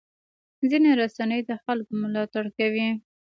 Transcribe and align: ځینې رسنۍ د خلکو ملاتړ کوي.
ځینې 0.69 0.91
رسنۍ 1.01 1.39
د 1.49 1.51
خلکو 1.63 1.91
ملاتړ 2.01 2.45
کوي. 2.57 2.87